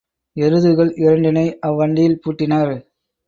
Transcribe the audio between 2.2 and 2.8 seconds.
பூட்டினர்.